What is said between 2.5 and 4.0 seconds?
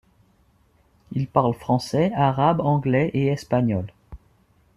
anglais et espagnol.